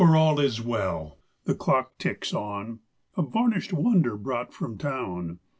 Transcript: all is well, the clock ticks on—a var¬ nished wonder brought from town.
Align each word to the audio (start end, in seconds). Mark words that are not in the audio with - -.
all 0.15 0.39
is 0.39 0.59
well, 0.59 1.19
the 1.43 1.53
clock 1.53 1.95
ticks 1.99 2.33
on—a 2.33 3.21
var¬ 3.21 3.53
nished 3.53 3.71
wonder 3.71 4.17
brought 4.17 4.51
from 4.51 4.75
town. 4.75 5.37